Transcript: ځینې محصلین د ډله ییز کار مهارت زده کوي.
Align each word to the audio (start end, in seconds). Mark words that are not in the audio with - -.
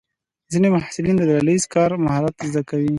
ځینې 0.51 0.67
محصلین 0.75 1.15
د 1.17 1.21
ډله 1.29 1.51
ییز 1.55 1.63
کار 1.75 1.89
مهارت 2.05 2.35
زده 2.49 2.61
کوي. 2.69 2.89